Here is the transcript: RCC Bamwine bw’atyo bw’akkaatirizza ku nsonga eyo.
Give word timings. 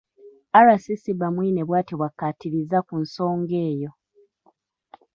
RCC 0.65 1.03
Bamwine 1.19 1.61
bw’atyo 1.67 1.93
bw’akkaatirizza 1.99 2.77
ku 2.87 2.93
nsonga 3.03 3.55
eyo. 3.69 3.91